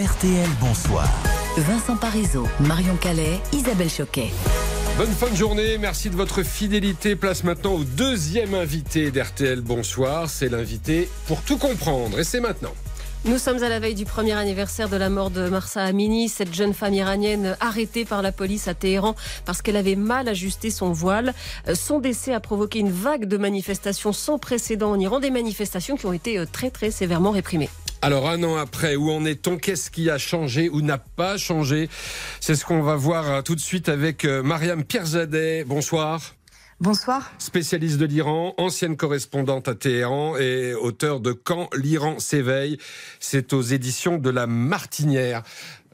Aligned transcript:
RTL 0.00 0.48
Bonsoir. 0.62 1.06
Vincent 1.58 1.94
Parisot, 1.94 2.48
Marion 2.60 2.96
Calais, 2.96 3.38
Isabelle 3.52 3.90
Choquet. 3.90 4.30
Bonne 4.96 5.12
fin 5.12 5.28
de 5.28 5.36
journée, 5.36 5.76
merci 5.76 6.08
de 6.08 6.16
votre 6.16 6.42
fidélité. 6.42 7.16
Place 7.16 7.44
maintenant 7.44 7.74
au 7.74 7.84
deuxième 7.84 8.54
invité 8.54 9.10
d'RTL 9.10 9.60
Bonsoir. 9.60 10.30
C'est 10.30 10.48
l'invité 10.48 11.10
pour 11.26 11.42
tout 11.42 11.58
comprendre 11.58 12.18
et 12.18 12.24
c'est 12.24 12.40
maintenant. 12.40 12.72
Nous 13.26 13.36
sommes 13.36 13.62
à 13.62 13.68
la 13.68 13.78
veille 13.78 13.94
du 13.94 14.06
premier 14.06 14.32
anniversaire 14.32 14.88
de 14.88 14.96
la 14.96 15.10
mort 15.10 15.30
de 15.30 15.50
Marsa 15.50 15.82
Amini, 15.82 16.30
cette 16.30 16.54
jeune 16.54 16.72
femme 16.72 16.94
iranienne 16.94 17.58
arrêtée 17.60 18.06
par 18.06 18.22
la 18.22 18.32
police 18.32 18.68
à 18.68 18.74
Téhéran 18.74 19.14
parce 19.44 19.60
qu'elle 19.60 19.76
avait 19.76 19.96
mal 19.96 20.30
ajusté 20.30 20.70
son 20.70 20.92
voile. 20.92 21.34
Euh, 21.68 21.74
son 21.74 21.98
décès 21.98 22.32
a 22.32 22.40
provoqué 22.40 22.78
une 22.78 22.90
vague 22.90 23.26
de 23.26 23.36
manifestations 23.36 24.14
sans 24.14 24.38
précédent 24.38 24.92
en 24.92 24.98
Iran, 24.98 25.20
des 25.20 25.30
manifestations 25.30 25.98
qui 25.98 26.06
ont 26.06 26.14
été 26.14 26.38
euh, 26.38 26.46
très 26.50 26.70
très 26.70 26.90
sévèrement 26.90 27.32
réprimées. 27.32 27.68
Alors 28.02 28.30
un 28.30 28.42
an 28.44 28.56
après, 28.56 28.96
où 28.96 29.10
en 29.10 29.26
est-on? 29.26 29.58
Qu'est-ce 29.58 29.90
qui 29.90 30.08
a 30.08 30.16
changé 30.16 30.70
ou 30.70 30.80
n'a 30.80 30.96
pas 30.96 31.36
changé? 31.36 31.90
C'est 32.40 32.54
ce 32.54 32.64
qu'on 32.64 32.80
va 32.80 32.96
voir 32.96 33.30
euh, 33.30 33.42
tout 33.42 33.54
de 33.54 33.60
suite 33.60 33.90
avec 33.90 34.24
Mariam 34.24 34.84
Pierzadeh. 34.84 35.64
Bonsoir. 35.64 36.34
Bonsoir. 36.80 37.30
Spécialiste 37.38 37.98
de 37.98 38.06
l'Iran, 38.06 38.54
ancienne 38.56 38.96
correspondante 38.96 39.68
à 39.68 39.74
Téhéran 39.74 40.38
et 40.38 40.72
auteur 40.72 41.20
de 41.20 41.32
Quand 41.32 41.68
l'Iran 41.76 42.18
s'éveille. 42.20 42.78
C'est 43.18 43.52
aux 43.52 43.60
éditions 43.60 44.16
de 44.16 44.30
La 44.30 44.46
Martinière. 44.46 45.42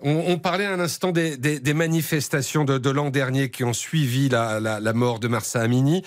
On, 0.01 0.39
parlait 0.39 0.67
un 0.67 0.79
instant 0.79 1.11
des, 1.11 1.75
manifestations 1.75 2.65
de, 2.65 2.91
l'an 2.91 3.11
dernier 3.11 3.51
qui 3.51 3.65
ont 3.65 3.73
suivi 3.73 4.29
la, 4.29 4.61
la 4.61 4.93
mort 4.93 5.19
de 5.19 5.27
Marsa 5.27 5.61
Amini. 5.61 6.05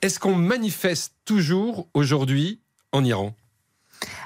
Est-ce 0.00 0.18
qu'on 0.18 0.36
manifeste 0.36 1.12
toujours 1.26 1.88
aujourd'hui 1.92 2.60
en 2.92 3.04
Iran? 3.04 3.34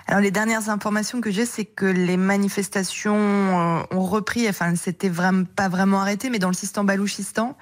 Alors 0.09 0.21
les 0.21 0.31
dernières 0.31 0.71
informations 0.71 1.21
que 1.21 1.33
j'ai, 1.33 1.45
c'est 1.45 1.65
que 1.65 1.85
les 1.85 2.17
manifestations 2.17 3.17
euh, 3.17 3.83
ont 3.91 4.05
repris, 4.05 4.49
enfin 4.49 4.77
c'était 4.77 5.09
vraiment 5.09 5.43
pas 5.45 5.69
vraiment 5.69 6.01
arrêté, 6.01 6.31
mais 6.31 6.39
dans 6.39 6.47
le 6.47 6.55
Sistan 6.55 6.85
Balouchistan, 6.85 7.57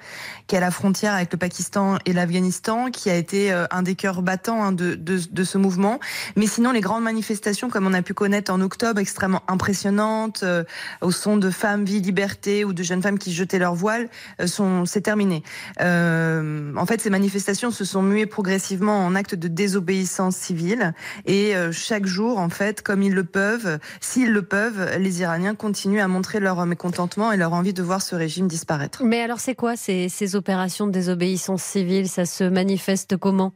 qui 0.45 0.53
est 0.53 0.59
à 0.59 0.61
la 0.61 0.69
frontière 0.69 1.15
avec 1.15 1.31
le 1.31 1.39
Pakistan 1.39 1.97
et 2.05 2.13
l'Afghanistan, 2.13 2.91
qui 2.91 3.09
a 3.09 3.15
été 3.15 3.51
euh, 3.51 3.65
un 3.71 3.81
des 3.81 3.95
cœurs 3.95 4.21
battants 4.21 4.63
hein, 4.63 4.71
de, 4.73 4.93
de, 4.93 5.19
de, 5.27 5.43
ce 5.43 5.57
mouvement. 5.57 5.99
Mais 6.35 6.45
sinon, 6.45 6.71
les 6.71 6.81
grandes 6.81 7.03
manifestations, 7.03 7.71
comme 7.71 7.87
on 7.87 7.93
a 7.93 8.03
pu 8.03 8.13
connaître 8.13 8.53
en 8.53 8.61
octobre, 8.61 8.99
extrêmement 8.99 9.41
impressionnantes, 9.47 10.41
euh, 10.43 10.63
au 11.01 11.09
son 11.09 11.37
de 11.37 11.49
femmes, 11.49 11.83
vie, 11.83 11.99
liberté, 11.99 12.63
ou 12.63 12.73
de 12.73 12.83
jeunes 12.83 13.01
femmes 13.01 13.17
qui 13.17 13.33
jetaient 13.33 13.57
leur 13.57 13.73
voile, 13.73 14.07
sont 14.45 14.85
c'est 14.85 15.01
terminé. 15.01 15.43
en 15.79 16.85
fait, 16.85 17.01
ces 17.01 17.09
manifestations 17.09 17.71
se 17.71 17.85
sont 17.85 18.03
muées 18.03 18.27
progressivement 18.27 19.03
en 19.03 19.15
actes 19.15 19.35
de 19.35 19.47
désobéissance 19.47 20.35
civile, 20.35 20.93
et 21.25 21.53
chaque 21.71 22.05
jour 22.05 22.34
en 22.37 22.49
fait, 22.49 22.81
comme 22.81 23.01
ils 23.01 23.13
le 23.13 23.23
peuvent, 23.23 23.79
s'ils 24.01 24.31
le 24.31 24.41
peuvent, 24.41 24.97
les 24.99 25.21
Iraniens 25.21 25.55
continuent 25.55 26.01
à 26.01 26.07
montrer 26.07 26.39
leur 26.39 26.65
mécontentement 26.65 27.31
et 27.31 27.37
leur 27.37 27.53
envie 27.53 27.73
de 27.73 27.83
voir 27.83 28.01
ce 28.01 28.15
régime 28.15 28.47
disparaître. 28.47 29.03
Mais 29.03 29.21
alors, 29.21 29.39
c'est 29.39 29.55
quoi 29.55 29.75
ces, 29.75 30.35
opérations 30.35 30.87
de 30.87 30.91
désobéissance 30.91 31.63
civile? 31.63 32.09
Ça 32.09 32.25
se 32.25 32.43
manifeste 32.43 33.17
comment? 33.17 33.53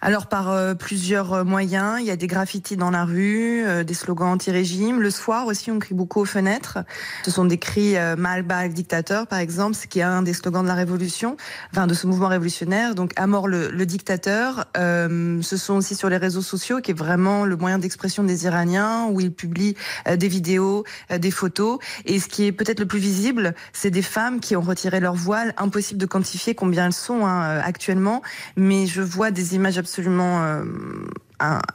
Alors 0.00 0.26
par 0.28 0.50
euh, 0.50 0.74
plusieurs 0.74 1.32
euh, 1.32 1.44
moyens, 1.44 1.96
il 2.00 2.06
y 2.06 2.12
a 2.12 2.16
des 2.16 2.28
graffitis 2.28 2.76
dans 2.76 2.90
la 2.90 3.04
rue, 3.04 3.64
euh, 3.66 3.82
des 3.82 3.94
slogans 3.94 4.28
anti-régime. 4.28 5.00
Le 5.00 5.10
soir 5.10 5.46
aussi, 5.46 5.72
on 5.72 5.80
crie 5.80 5.94
beaucoup 5.94 6.20
aux 6.20 6.24
fenêtres. 6.24 6.78
Ce 7.24 7.32
sont 7.32 7.44
des 7.44 7.58
cris 7.58 7.96
mal 8.16 8.42
bas 8.42 8.68
dictateur, 8.68 9.26
par 9.26 9.38
exemple, 9.38 9.74
ce 9.74 9.86
qui 9.86 10.00
est 10.00 10.02
un 10.02 10.22
des 10.22 10.34
slogans 10.34 10.62
de 10.62 10.68
la 10.68 10.74
révolution, 10.74 11.36
enfin 11.72 11.86
de 11.86 11.94
ce 11.94 12.06
mouvement 12.06 12.28
révolutionnaire. 12.28 12.94
Donc 12.94 13.12
à 13.16 13.26
mort 13.26 13.48
le, 13.48 13.70
le 13.70 13.86
dictateur. 13.86 14.66
ce 14.74 15.56
sont 15.56 15.74
aussi 15.74 15.94
sur 15.94 16.08
les 16.08 16.16
réseaux 16.16 16.42
sociaux, 16.42 16.80
qui 16.80 16.90
est 16.90 16.98
vraiment 16.98 17.44
le 17.44 17.56
moyen 17.56 17.78
d'expression 17.78 18.22
des 18.22 18.44
Iraniens, 18.44 19.06
où 19.10 19.20
ils 19.20 19.32
publient 19.32 19.76
des 20.06 20.28
vidéos, 20.28 20.84
des 21.10 21.30
photos. 21.30 21.78
Et 22.04 22.20
ce 22.20 22.28
qui 22.28 22.44
est 22.44 22.52
peut-être 22.52 22.80
le 22.80 22.86
plus 22.86 22.98
visible, 22.98 23.54
c'est 23.72 23.90
des 23.90 24.02
femmes 24.02 24.40
qui 24.40 24.56
ont 24.56 24.60
retiré 24.60 25.00
leur 25.00 25.14
voile. 25.14 25.54
Impossible 25.56 25.98
de 25.98 26.06
quantifier 26.06 26.54
combien 26.54 26.86
elles 26.86 26.92
sont 26.92 27.26
hein, 27.26 27.60
actuellement, 27.60 28.22
mais 28.56 28.86
je 28.86 29.02
vois 29.02 29.30
des 29.30 29.54
images 29.54 29.78
absolument 29.88 30.44
euh, 30.44 30.64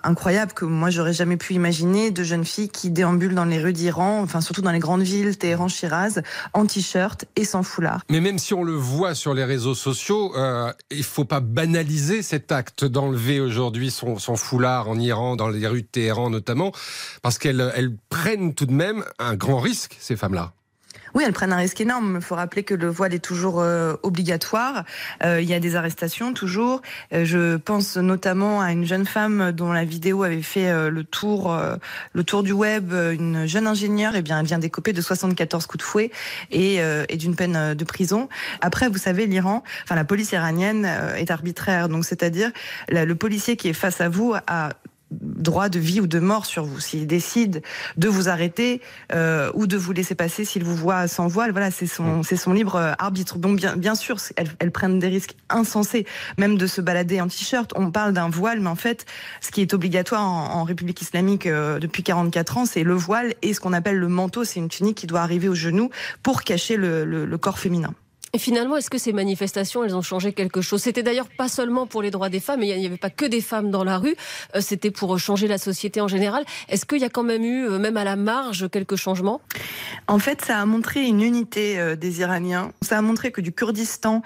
incroyables 0.03 0.53
que 0.53 0.66
moi 0.66 0.91
j'aurais 0.91 1.13
jamais 1.13 1.35
pu 1.35 1.56
imaginer 1.56 2.12
de 2.12 2.24
jeunes 2.24 2.46
filles 2.46 2.69
qui 2.69 2.91
déambulent 2.91 3.34
dans 3.34 3.46
les 3.46 3.59
rues 3.59 3.74
d'Iran, 3.74 4.22
enfin 4.22 4.40
surtout 4.40 4.62
dans 4.62 4.72
les 4.72 4.79
grandes 4.79 5.01
villes, 5.01 5.35
Téhéran, 5.35 5.68
Shiraz, 5.68 6.22
en 6.53 6.68
t-shirt 6.68 7.25
et 7.35 7.44
sans 7.44 7.63
foulard. 7.63 8.02
Mais 8.12 8.22
même 8.22 8.38
si 8.38 8.53
on 8.53 8.63
le 8.63 8.75
voit 8.75 9.16
sur 9.16 9.34
les 9.34 9.46
réseaux 9.46 9.73
sociaux, 9.73 10.31
euh, 10.38 10.72
il 10.91 11.03
faut 11.03 11.25
pas 11.25 11.40
banaliser 11.40 12.22
cet 12.22 12.52
acte 12.52 12.85
d'enlever 12.85 13.40
aujourd'hui 13.40 13.90
son, 13.90 14.18
foulard 14.35 14.90
en 14.90 15.00
Iran, 15.00 15.35
dans 15.35 15.47
les 15.47 15.66
rues 15.66 15.81
de 15.81 15.88
Téhéran 15.88 16.29
notamment, 16.29 16.72
parce 17.23 17.40
qu'elles 17.40 17.72
elles 17.75 17.96
prennent 18.09 18.53
tout 18.53 18.68
de 18.68 18.73
même 18.73 19.03
un 19.18 19.34
grand 19.35 19.59
risque, 19.59 19.97
ces 20.00 20.16
femmes-là. 20.16 20.53
Oui, 21.13 21.24
elles 21.25 21.34
prennent 21.34 21.53
un 21.53 21.57
risque 21.57 21.79
énorme. 21.79 22.16
Il 22.19 22.24
faut 22.24 22.35
rappeler 22.35 22.63
que 22.63 22.74
le 22.74 22.88
voile 22.88 23.13
est 23.13 23.24
toujours 23.24 23.62
euh, 23.62 23.96
obligatoire. 24.01 24.84
Euh, 25.24 25.41
il 25.41 25.47
y 25.47 25.53
a 25.53 25.59
des 25.59 25.75
arrestations 25.75 26.34
toujours. 26.34 26.81
Euh, 27.13 27.24
je 27.24 27.57
pense 27.57 27.97
notamment 27.97 28.62
à 28.62 28.72
une 28.72 28.85
jeune 28.85 29.06
femme 29.06 29.52
dont 29.52 29.72
la 29.72 29.85
vidéo 29.85 30.23
avait 30.23 30.41
fait 30.41 30.72
le 30.90 31.03
tour, 31.03 31.56
le 32.13 32.23
tour 32.23 32.44
du 32.44 32.52
web. 32.52 32.94
Une 32.94 33.46
jeune 33.46 33.68
ingénieure, 33.68 34.16
et 34.16 34.19
eh 34.19 34.22
bien, 34.22 34.40
elle 34.40 34.46
vient 34.46 34.57
d'écoper 34.57 34.94
de 34.94 35.02
74 35.02 35.66
coups 35.68 35.84
de 35.84 35.88
fouet 35.88 36.12
et, 36.52 36.78
et 37.09 37.18
d'une 37.18 37.35
peine 37.35 37.73
de 37.73 37.84
prison. 37.84 38.29
Après, 38.62 38.90
vous 38.90 38.97
savez, 38.97 39.25
l'Iran, 39.25 39.63
enfin 39.84 39.96
la 39.96 40.06
police 40.06 40.31
iranienne 40.31 40.85
est 41.18 41.31
arbitraire. 41.31 41.90
Donc, 41.90 42.06
c'est-à-dire 42.06 42.52
le 42.90 43.13
policier 43.13 43.56
qui 43.56 43.69
est 43.69 43.73
face 43.73 44.02
à 44.02 44.09
vous 44.09 44.34
a 44.47 44.69
droit 45.22 45.69
de 45.69 45.79
vie 45.79 46.01
ou 46.01 46.07
de 46.07 46.19
mort 46.19 46.46
sur 46.46 46.66
vous. 46.66 46.79
S'il 46.79 47.07
décide 47.07 47.62
de 47.97 48.07
vous 48.07 48.29
arrêter 48.29 48.81
euh, 49.13 49.51
ou 49.53 49.68
de 49.68 49.78
vous 49.78 49.91
laisser 49.91 50.16
passer 50.16 50.46
s'il 50.46 50.63
vous 50.63 50.75
voit 50.75 51.07
sans 51.07 51.28
voile, 51.28 51.51
voilà, 51.51 51.72
c'est 51.72 51.88
son, 51.88 52.19
mm. 52.19 52.24
c'est 52.24 52.35
son 52.35 52.53
libre 52.53 52.75
euh, 52.75 52.94
arbitre. 53.00 53.38
Donc 53.38 53.57
bien, 53.57 53.75
bien 53.75 53.96
sûr, 53.96 54.18
elles, 54.35 54.72
prennent 54.72 55.00
des 55.00 55.07
risques 55.07 55.35
insensés, 55.50 56.06
même 56.38 56.57
de 56.57 56.68
se 56.68 56.81
balader 56.81 57.22
en 57.22 57.28
t-shirt. 57.28 57.72
On 57.75 57.91
parle 57.91 58.13
d'un 58.13 58.29
voile, 58.29 58.59
mais 58.59 58.69
en 58.69 58.75
fait, 58.75 59.06
ce 59.41 59.52
qui 59.52 59.62
est 59.62 59.73
obligatoire 59.73 60.22
en, 60.22 60.63
République 60.63 61.02
islamique 61.02 61.46
euh, 61.46 61.78
depuis 61.78 62.03
44 62.03 62.57
ans, 62.57 62.66
c'est 62.66 62.84
le 62.84 62.94
voile 62.94 63.34
et 63.41 63.53
ce 63.53 63.59
qu'on 63.59 63.73
appelle 63.73 63.97
le 63.97 64.07
manteau. 64.07 64.44
C'est 64.44 64.59
une 64.59 64.69
tunique 64.69 64.97
qui 64.97 65.07
doit 65.07 65.22
arriver 65.22 65.50
au 65.50 65.56
genou 65.56 65.90
pour 66.22 66.44
cacher 66.44 66.78
le 66.78 67.38
corps 67.38 67.59
féminin. 67.59 67.94
Et 68.35 68.39
finalement, 68.39 68.77
est-ce 68.77 68.89
que 68.89 68.97
ces 68.97 69.13
manifestations, 69.13 69.83
elles 69.83 69.95
ont 69.95 70.01
changé 70.01 70.33
quelque 70.33 70.61
chose? 70.61 70.81
C'était 70.81 71.03
d'ailleurs 71.03 71.27
pas 71.38 71.47
seulement 71.47 71.85
pour 71.85 72.01
les 72.01 72.09
droits 72.09 72.29
des 72.29 72.39
femmes, 72.39 72.63
il 72.63 72.75
n'y 72.79 72.85
avait 72.88 72.97
pas 72.97 73.11
que 73.11 73.25
des 73.25 73.41
femmes 73.41 73.69
dans 73.69 73.83
la 73.83 73.99
rue, 73.99 74.16
euh, 74.55 74.59
c'était 74.59 74.89
pour 74.89 75.19
changer 75.19 75.47
la 75.47 75.59
société 75.59 76.01
en 76.01 76.07
général. 76.07 76.43
Est-ce 76.67 76.88
qu'il 76.88 76.97
y 76.97 77.03
a 77.03 77.09
quand 77.09 77.22
même 77.22 77.43
eu, 77.43 77.67
euh, 77.67 77.77
même 77.77 77.95
à 77.95 78.03
la 78.03 78.16
marge, 78.16 78.67
quelques 78.72 78.95
changements 78.95 79.39
En 80.07 80.17
fait, 80.17 80.43
ça 80.43 80.57
a 80.57 80.66
montré 80.66 81.03
une 81.03 81.22
unité 81.22 81.77
euh, 81.77 81.95
des 81.95 82.22
Iraniens. 82.22 82.72
Ça 82.81 82.97
a 82.97 83.03
montré 83.03 83.31
que 83.31 83.39
du 83.39 83.51
Kurdistan 83.51 84.23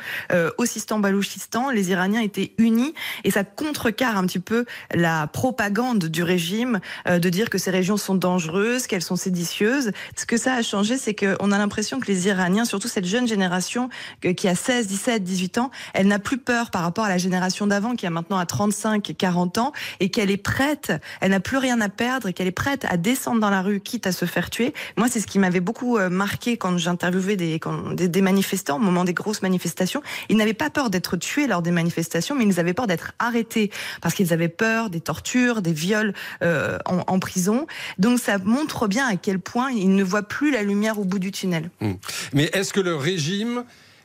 au 0.57 0.66
Sistan-Balouchistan, 0.66 1.69
les 1.72 1.91
Iraniens 1.91 2.22
étaient 2.22 2.53
unis 2.57 2.94
et 3.25 3.31
ça 3.31 3.44
contrecarre 3.44 4.17
un 4.17 4.25
petit 4.25 4.40
peu 4.40 4.63
la 4.94 5.28
propagande 5.28 6.06
du 6.06 6.23
régime 6.23 6.79
de 7.06 7.29
dire 7.29 7.50
que 7.50 7.57
ces 7.57 7.72
régions 7.72 7.97
sont 7.97 8.16
dangereuses, 8.16 8.88
qu'elles 8.88 9.01
sont 9.01 9.16
séditieuses. 9.16 9.91
Ce 10.16 10.25
que 10.25 10.38
ça 10.38 10.53
a 10.53 10.62
changé, 10.62 10.97
c'est 10.97 11.13
qu'on 11.13 11.51
a 11.51 11.57
l'impression 11.57 12.00
que 12.00 12.07
les 12.07 12.28
Iraniens, 12.28 12.66
surtout 12.66 12.88
cette 12.88 13.06
jeune 13.06 13.28
génération, 13.28 13.90
qui 14.35 14.47
a 14.47 14.56
16, 14.56 14.88
17, 14.88 15.24
18 15.24 15.58
ans, 15.58 15.72
elle 15.94 16.08
n'a 16.08 16.19
plus 16.19 16.38
peur 16.38 16.72
par 16.72 16.81
rapport 16.81 17.06
à 17.06 17.09
la 17.09 17.18
génération 17.18 17.68
d'avant 17.68 17.96
qui 17.96 18.06
a 18.06 18.09
maintenant 18.09 18.38
à 18.38 18.46
35, 18.46 19.13
40 19.18 19.58
ans 19.58 19.72
et 20.00 20.09
qu'elle 20.09 20.31
est 20.31 20.38
prête, 20.38 20.91
elle 21.22 21.31
n'a 21.31 21.40
plus 21.40 21.58
rien 21.58 21.80
à 21.81 21.90
perdre 21.90 22.28
et 22.28 22.34
qu'elle 22.34 22.47
est 22.47 22.52
prête 22.52 22.85
à 22.90 22.97
descendre 22.97 23.40
dans 23.40 23.50
la 23.50 23.62
rue 23.62 23.80
quitte 23.80 24.08
à 24.08 24.12
se 24.12 24.25
faire 24.25 24.50
tuer. 24.50 24.74
Moi, 24.96 25.08
c'est 25.09 25.19
ce 25.19 25.28
qui 25.28 25.40
m'avait 25.40 25.59
beaucoup 25.59 25.97
euh, 25.97 26.09
marqué 26.09 26.58
quand 26.58 26.78
j'interviewais 26.78 27.35
des, 27.35 27.59
des, 27.96 28.22
manifestants 28.22 28.78
au 28.78 28.80
moment 28.80 29.03
des 29.03 29.13
grosses 29.13 29.41
manifestations. 29.41 30.02
Ils 30.29 30.38
n'avaient 30.38 30.53
pas 30.53 30.69
peur 30.69 30.90
d'être 30.90 31.18
tués 31.18 31.47
lors 31.47 31.62
des 31.62 31.72
manifestations, 31.72 32.35
mais 32.35 32.46
ils 32.46 32.59
avaient 32.59 32.74
peur 32.74 32.88
d'être 32.88 33.14
arrêtés 33.19 33.72
parce 34.02 34.14
qu'ils 34.14 34.34
avaient 34.34 34.50
peur 34.50 34.90
des 34.90 35.02
tortures, 35.02 35.62
des 35.62 35.74
viols 35.74 36.14
euh, 36.44 36.78
en, 36.85 37.03
en, 37.08 37.19
prison. 37.19 37.68
Donc 37.97 38.19
ça 38.19 38.38
montre 38.38 38.88
bien 38.88 39.08
à 39.08 39.16
quel 39.16 39.40
point 39.40 39.72
ils 39.72 39.94
ne 39.94 40.03
voient 40.03 40.24
plus 40.24 40.52
la 40.52 40.64
lumière 40.64 40.99
au 40.99 41.03
bout 41.03 41.20
du 41.20 41.32
tunnel. 41.32 41.70
Mmh. 41.82 41.94
Mais 42.34 42.49
est-ce 42.53 42.73
que 42.73 42.79
le 42.79 42.96
régime 42.96 43.64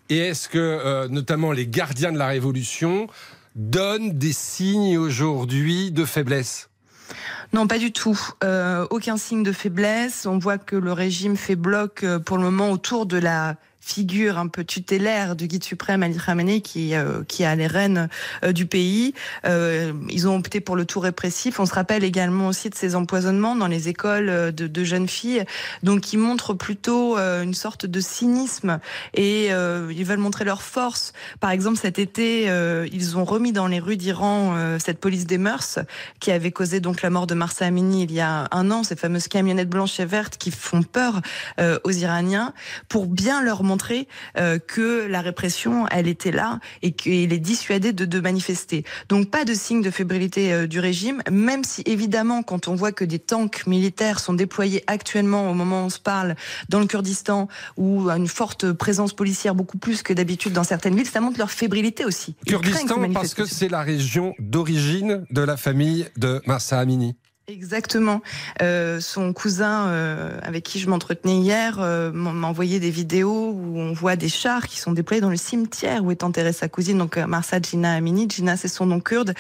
et 0.08 0.18
est-ce 0.18 0.48
que, 0.48 0.58
euh, 0.58 1.08
notamment, 1.08 1.52
les 1.52 1.66
gardiens 1.66 2.12
de 2.12 2.18
la 2.18 2.26
Révolution 2.26 3.06
donnent 3.54 4.12
des 4.18 4.32
signes 4.32 4.98
aujourd'hui 4.98 5.90
de 5.90 6.04
faiblesse? 6.04 6.68
Non, 7.52 7.66
pas 7.66 7.78
du 7.78 7.92
tout. 7.92 8.18
Euh, 8.44 8.86
aucun 8.90 9.16
signe 9.16 9.42
de 9.42 9.52
faiblesse. 9.52 10.26
On 10.26 10.38
voit 10.38 10.58
que 10.58 10.76
le 10.76 10.92
régime 10.92 11.36
fait 11.36 11.56
bloc 11.56 12.02
euh, 12.02 12.18
pour 12.18 12.38
le 12.38 12.44
moment 12.44 12.70
autour 12.70 13.04
de 13.04 13.18
la 13.18 13.56
figure 13.84 14.38
un 14.38 14.48
peu 14.48 14.64
tutélaire 14.64 15.36
du 15.36 15.46
guide 15.46 15.64
suprême 15.64 16.02
Ali 16.02 16.16
Khamenei 16.18 16.60
qui 16.60 16.94
qui 17.28 17.44
a 17.44 17.54
les 17.54 17.66
rênes 17.66 18.08
du 18.54 18.66
pays. 18.66 19.14
ils 19.44 20.28
ont 20.28 20.36
opté 20.36 20.60
pour 20.60 20.76
le 20.76 20.84
tout 20.84 21.00
répressif. 21.00 21.60
On 21.60 21.66
se 21.66 21.74
rappelle 21.74 22.04
également 22.04 22.48
aussi 22.48 22.70
de 22.70 22.74
ces 22.74 22.94
empoisonnements 22.94 23.56
dans 23.56 23.66
les 23.66 23.88
écoles 23.88 24.52
de, 24.52 24.66
de 24.66 24.84
jeunes 24.84 25.08
filles, 25.08 25.44
donc 25.82 26.00
qui 26.00 26.16
montrent 26.16 26.54
plutôt 26.54 27.16
une 27.18 27.54
sorte 27.54 27.86
de 27.86 28.00
cynisme 28.00 28.78
et 29.14 29.48
ils 29.48 30.04
veulent 30.04 30.18
montrer 30.18 30.44
leur 30.44 30.62
force. 30.62 31.12
Par 31.40 31.50
exemple, 31.50 31.78
cet 31.78 31.98
été, 31.98 32.44
ils 32.92 33.18
ont 33.18 33.24
remis 33.24 33.52
dans 33.52 33.66
les 33.66 33.80
rues 33.80 33.96
d'Iran 33.96 34.78
cette 34.78 34.98
police 34.98 35.26
des 35.26 35.38
mœurs 35.38 35.78
qui 36.20 36.30
avait 36.30 36.52
causé 36.52 36.80
donc 36.80 37.02
la 37.02 37.10
mort 37.10 37.26
de 37.26 37.34
Marsa 37.34 37.66
Amini 37.66 38.04
il 38.04 38.12
y 38.12 38.20
a 38.20 38.48
un 38.50 38.70
an, 38.70 38.82
ces 38.82 38.96
fameuses 38.96 39.28
camionnettes 39.28 39.68
blanches 39.68 40.00
et 40.00 40.04
vertes 40.04 40.36
qui 40.36 40.50
font 40.50 40.82
peur 40.82 41.20
euh, 41.60 41.78
aux 41.84 41.90
Iraniens, 41.90 42.52
pour 42.88 43.06
bien 43.06 43.42
leur 43.42 43.62
montrer 43.62 43.71
euh, 44.38 44.58
que 44.58 45.06
la 45.06 45.20
répression, 45.20 45.86
elle 45.90 46.08
était 46.08 46.30
là 46.30 46.60
et 46.82 46.92
qu'il 46.92 47.30
les 47.30 47.38
dissuadait 47.38 47.92
de, 47.92 48.04
de 48.04 48.20
manifester. 48.20 48.84
Donc 49.08 49.30
pas 49.30 49.44
de 49.44 49.54
signe 49.54 49.82
de 49.82 49.90
fébrilité 49.90 50.52
euh, 50.52 50.66
du 50.66 50.80
régime, 50.80 51.22
même 51.30 51.64
si 51.64 51.82
évidemment 51.86 52.42
quand 52.42 52.68
on 52.68 52.74
voit 52.74 52.92
que 52.92 53.04
des 53.04 53.18
tanks 53.18 53.66
militaires 53.66 54.20
sont 54.20 54.34
déployés 54.34 54.84
actuellement 54.86 55.50
au 55.50 55.54
moment 55.54 55.82
où 55.82 55.86
on 55.86 55.90
se 55.90 56.00
parle 56.00 56.34
dans 56.68 56.80
le 56.80 56.86
Kurdistan, 56.86 57.48
ou 57.76 58.08
une 58.10 58.28
forte 58.28 58.72
présence 58.72 59.12
policière 59.12 59.54
beaucoup 59.54 59.78
plus 59.78 60.02
que 60.02 60.12
d'habitude 60.12 60.52
dans 60.52 60.64
certaines 60.64 60.96
villes, 60.96 61.06
ça 61.06 61.20
montre 61.20 61.38
leur 61.38 61.50
fébrilité 61.50 62.04
aussi. 62.04 62.34
Kurdistan 62.46 63.12
parce 63.12 63.34
que 63.34 63.44
c'est 63.44 63.68
la 63.68 63.82
région 63.82 64.34
d'origine 64.38 65.24
de 65.30 65.42
la 65.42 65.56
famille 65.56 66.06
de 66.16 66.40
Massa 66.46 66.78
Amini. 66.78 67.16
Exactement. 67.48 68.22
Euh, 68.62 69.00
son 69.00 69.32
cousin, 69.32 69.88
euh, 69.88 70.38
avec 70.44 70.62
qui 70.62 70.78
je 70.78 70.88
m'entretenais 70.88 71.38
hier, 71.38 71.78
euh, 71.80 72.12
m'a 72.12 72.46
envoyé 72.46 72.78
des 72.78 72.90
vidéos 72.90 73.50
où 73.50 73.80
on 73.80 73.92
voit 73.92 74.14
des 74.14 74.28
chars 74.28 74.68
qui 74.68 74.78
sont 74.78 74.92
déployés 74.92 75.20
dans 75.20 75.28
le 75.28 75.36
cimetière 75.36 76.04
où 76.04 76.12
est 76.12 76.22
enterrée 76.22 76.52
sa 76.52 76.68
cousine, 76.68 76.98
donc 76.98 77.16
euh, 77.16 77.26
Marsa 77.26 77.60
Gina 77.60 77.94
Amini. 77.94 78.28
Gina, 78.30 78.56
c'est 78.56 78.68
son 78.68 78.86
nom 78.86 79.00
kurde. 79.00 79.34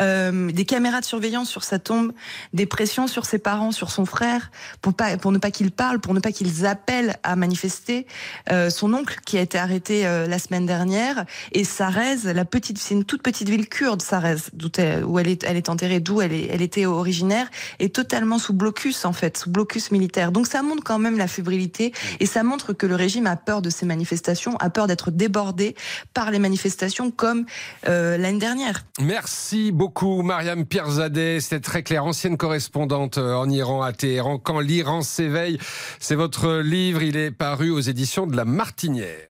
Euh, 0.00 0.50
des 0.50 0.64
caméras 0.64 1.00
de 1.00 1.04
surveillance 1.04 1.50
sur 1.50 1.62
sa 1.62 1.78
tombe, 1.78 2.12
des 2.54 2.64
pressions 2.64 3.06
sur 3.06 3.26
ses 3.26 3.38
parents, 3.38 3.70
sur 3.70 3.90
son 3.90 4.06
frère, 4.06 4.50
pour, 4.80 4.94
pas, 4.94 5.18
pour 5.18 5.30
ne 5.30 5.36
pas 5.36 5.50
qu'ils 5.50 5.72
parlent, 5.72 6.00
pour 6.00 6.14
ne 6.14 6.20
pas 6.20 6.32
qu'ils 6.32 6.64
appellent 6.64 7.18
à 7.22 7.36
manifester. 7.36 8.06
Euh, 8.50 8.70
son 8.70 8.94
oncle, 8.94 9.18
qui 9.26 9.36
a 9.36 9.42
été 9.42 9.58
arrêté 9.58 10.04
la 10.04 10.38
semaine 10.38 10.64
dernière, 10.64 11.26
et 11.52 11.64
Sarez, 11.64 12.32
la 12.32 12.46
petite, 12.46 12.78
c'est 12.78 12.94
une 12.94 13.04
toute 13.04 13.22
petite 13.22 13.50
ville 13.50 13.68
kurde, 13.68 14.00
Sarez, 14.00 14.36
d'où 14.54 14.70
où 15.06 15.18
elle 15.18 15.28
est, 15.28 15.44
elle 15.44 15.58
est 15.58 15.68
enterrée, 15.68 16.00
d'où 16.00 16.22
elle, 16.22 16.32
est, 16.32 16.48
elle 16.50 16.62
était 16.62 16.86
originaire 16.86 17.41
est 17.78 17.94
totalement 17.94 18.38
sous 18.38 18.52
blocus 18.52 19.04
en 19.04 19.12
fait, 19.12 19.36
sous 19.38 19.50
blocus 19.50 19.90
militaire. 19.90 20.32
Donc 20.32 20.46
ça 20.46 20.62
montre 20.62 20.82
quand 20.84 20.98
même 20.98 21.18
la 21.18 21.28
fébrilité 21.28 21.92
et 22.20 22.26
ça 22.26 22.42
montre 22.42 22.72
que 22.72 22.86
le 22.86 22.94
régime 22.94 23.26
a 23.26 23.36
peur 23.36 23.62
de 23.62 23.70
ces 23.70 23.86
manifestations, 23.86 24.56
a 24.58 24.70
peur 24.70 24.86
d'être 24.86 25.10
débordé 25.10 25.74
par 26.14 26.30
les 26.30 26.38
manifestations 26.38 27.10
comme 27.10 27.46
euh, 27.88 28.16
l'année 28.16 28.38
dernière. 28.38 28.84
Merci 29.00 29.72
beaucoup 29.72 30.22
Mariam 30.22 30.64
Pierzadeh, 30.64 31.40
c'était 31.40 31.60
très 31.60 31.82
clair, 31.82 32.04
ancienne 32.04 32.36
correspondante 32.36 33.18
euh, 33.18 33.34
en 33.34 33.48
Iran 33.48 33.82
à 33.82 33.92
Téhéran. 33.92 34.38
Quand 34.38 34.60
l'Iran 34.60 35.02
s'éveille, 35.02 35.58
c'est 35.98 36.14
votre 36.14 36.58
livre, 36.60 37.02
il 37.02 37.16
est 37.16 37.30
paru 37.30 37.70
aux 37.70 37.80
éditions 37.80 38.26
de 38.26 38.36
La 38.36 38.44
Martinière. 38.44 39.20